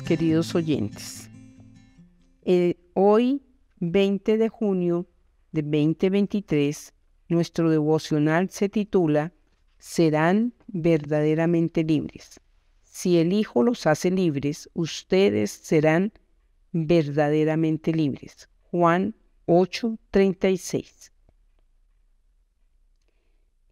[0.00, 1.28] queridos oyentes.
[2.44, 3.42] Eh, hoy,
[3.80, 5.06] 20 de junio
[5.50, 6.94] de 2023,
[7.28, 9.32] nuestro devocional se titula
[9.78, 12.40] Serán verdaderamente libres.
[12.84, 16.12] Si el Hijo los hace libres, ustedes serán
[16.70, 18.48] verdaderamente libres.
[18.70, 19.14] Juan
[19.46, 21.10] 8:36.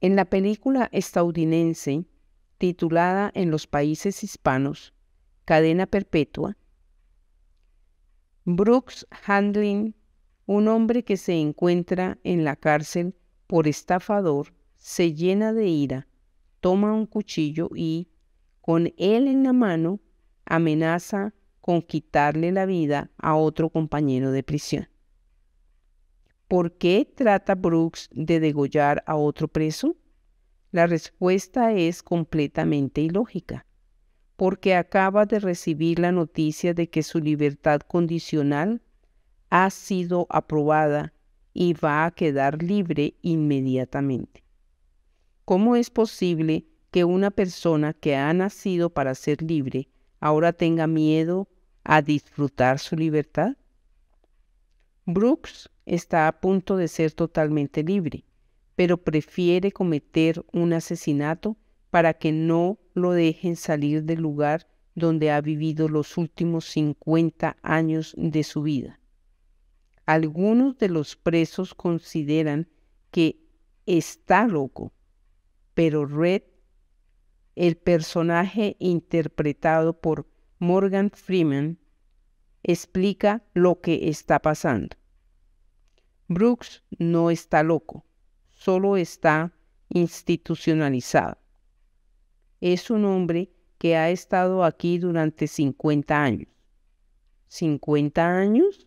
[0.00, 2.04] En la película estadounidense
[2.58, 4.92] titulada en los países hispanos
[5.50, 6.56] Cadena Perpetua,
[8.44, 9.96] Brooks Handling,
[10.46, 13.16] un hombre que se encuentra en la cárcel
[13.48, 16.06] por estafador, se llena de ira,
[16.60, 18.06] toma un cuchillo y,
[18.60, 19.98] con él en la mano,
[20.44, 24.88] amenaza con quitarle la vida a otro compañero de prisión.
[26.46, 29.96] ¿Por qué trata Brooks de degollar a otro preso?
[30.70, 33.66] La respuesta es completamente ilógica,
[34.40, 38.80] porque acaba de recibir la noticia de que su libertad condicional
[39.50, 41.12] ha sido aprobada
[41.52, 44.42] y va a quedar libre inmediatamente.
[45.44, 51.46] ¿Cómo es posible que una persona que ha nacido para ser libre ahora tenga miedo
[51.84, 53.58] a disfrutar su libertad?
[55.04, 58.24] Brooks está a punto de ser totalmente libre
[58.74, 61.58] pero prefiere cometer un asesinato
[61.90, 68.14] para que no lo dejen salir del lugar donde ha vivido los últimos 50 años
[68.16, 69.00] de su vida.
[70.06, 72.68] Algunos de los presos consideran
[73.10, 73.40] que
[73.86, 74.92] está loco,
[75.74, 76.42] pero Red,
[77.54, 80.26] el personaje interpretado por
[80.58, 81.78] Morgan Freeman,
[82.62, 84.96] explica lo que está pasando.
[86.28, 88.04] Brooks no está loco,
[88.50, 89.52] solo está
[89.88, 91.38] institucionalizado.
[92.60, 96.48] Es un hombre que ha estado aquí durante 50 años.
[97.48, 98.86] ¿50 años?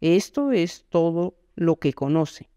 [0.00, 2.50] Esto es todo lo que conoce.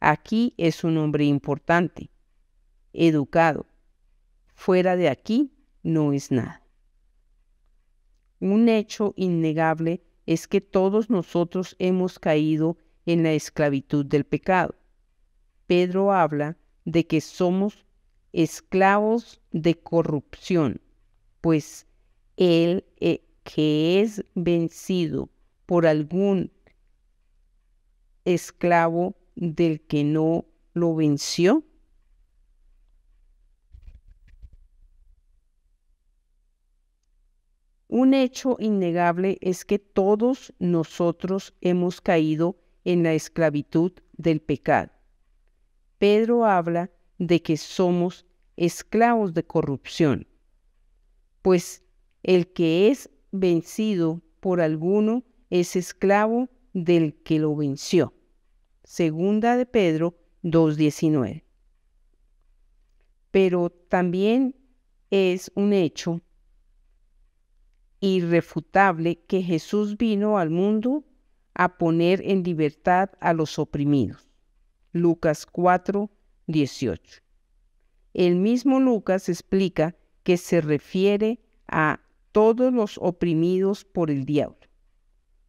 [0.00, 2.10] Aquí es un hombre importante,
[2.94, 3.66] educado.
[4.54, 5.52] Fuera de aquí
[5.82, 6.62] no es nada.
[8.40, 14.74] Un hecho innegable es que todos nosotros hemos caído en la esclavitud del pecado.
[15.66, 17.84] Pedro habla de que somos
[18.32, 20.80] esclavos de corrupción,
[21.40, 21.86] pues
[22.36, 25.28] el eh, que es vencido
[25.66, 26.52] por algún
[28.24, 31.64] esclavo del que no lo venció,
[37.92, 44.92] Un hecho innegable es que todos nosotros hemos caído en la esclavitud del pecado.
[45.98, 46.88] Pedro habla
[47.20, 48.26] de que somos
[48.56, 50.26] esclavos de corrupción,
[51.42, 51.84] pues
[52.22, 58.14] el que es vencido por alguno es esclavo del que lo venció.
[58.84, 61.44] Segunda de Pedro 2.19.
[63.30, 64.56] Pero también
[65.10, 66.22] es un hecho
[68.00, 71.04] irrefutable que Jesús vino al mundo
[71.52, 74.30] a poner en libertad a los oprimidos.
[74.92, 76.10] Lucas 4,
[76.52, 77.22] 18.
[78.14, 82.00] El mismo Lucas explica que se refiere a
[82.32, 84.58] todos los oprimidos por el diablo.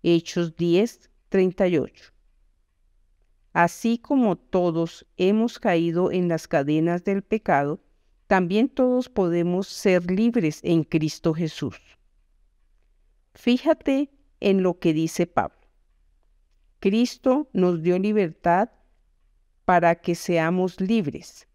[0.03, 2.11] Hechos 10, 38.
[3.53, 7.81] Así como todos hemos caído en las cadenas del pecado,
[8.27, 11.77] también todos podemos ser libres en Cristo Jesús.
[13.33, 15.57] Fíjate en lo que dice Pablo.
[16.79, 18.69] Cristo nos dio libertad
[19.71, 21.47] para que seamos libres.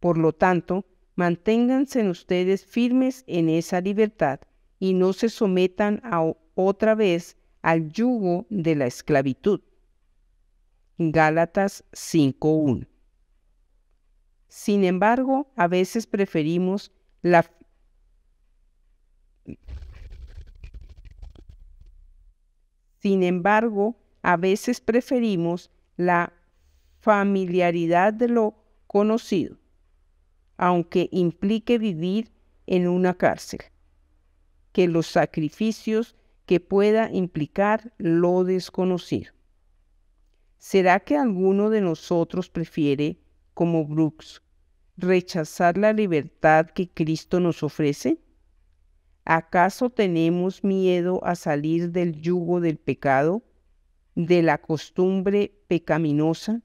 [0.00, 0.84] Por lo tanto,
[1.14, 4.40] manténganse ustedes firmes en esa libertad
[4.78, 9.62] y no se sometan a otra vez al yugo de la esclavitud.
[10.98, 12.86] Gálatas 5.1
[14.48, 16.92] Sin embargo, a veces preferimos
[17.22, 17.50] la
[22.98, 26.34] Sin embargo, a veces preferimos la
[27.02, 28.54] familiaridad de lo
[28.86, 29.58] conocido,
[30.56, 32.30] aunque implique vivir
[32.68, 33.58] en una cárcel,
[34.70, 36.14] que los sacrificios
[36.46, 39.32] que pueda implicar lo desconocido.
[40.58, 43.18] ¿Será que alguno de nosotros prefiere,
[43.52, 44.40] como Brooks,
[44.96, 48.20] rechazar la libertad que Cristo nos ofrece?
[49.24, 53.42] ¿Acaso tenemos miedo a salir del yugo del pecado
[54.14, 56.62] de la costumbre pecaminosa,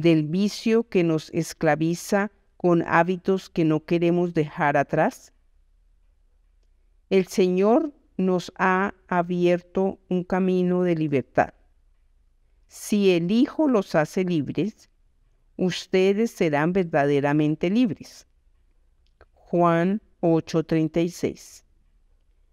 [0.00, 5.32] del vicio que nos esclaviza con hábitos que no queremos dejar atrás?
[7.10, 11.54] El Señor nos ha abierto un camino de libertad.
[12.66, 14.90] Si el Hijo los hace libres,
[15.56, 18.26] ustedes serán verdaderamente libres.
[19.32, 21.64] Juan 8:36.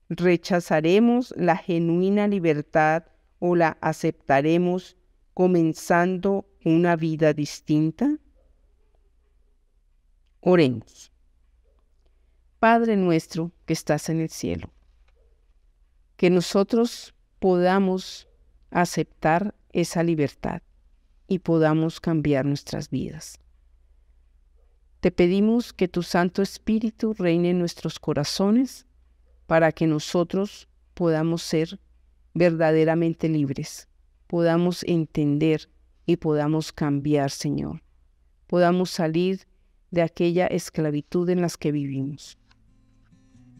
[0.07, 3.03] ¿Rechazaremos la genuina libertad
[3.39, 4.95] o la aceptaremos
[5.35, 8.17] comenzando una vida distinta?
[10.39, 11.11] Oremos.
[12.57, 14.71] Padre nuestro que estás en el cielo,
[16.15, 18.29] que nosotros podamos
[18.71, 20.61] aceptar esa libertad
[21.27, 23.37] y podamos cambiar nuestras vidas.
[25.01, 28.85] Te pedimos que tu Santo Espíritu reine en nuestros corazones
[29.47, 31.77] para que nosotros podamos ser
[32.33, 33.89] verdaderamente libres,
[34.27, 35.69] podamos entender
[36.05, 37.81] y podamos cambiar, Señor.
[38.47, 39.41] Podamos salir
[39.91, 42.37] de aquella esclavitud en las que vivimos.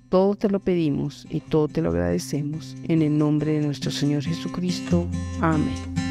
[0.10, 4.24] Todo te lo pedimos y todo te lo agradecemos en el nombre de nuestro Señor
[4.24, 5.08] Jesucristo.
[5.42, 6.05] Amén.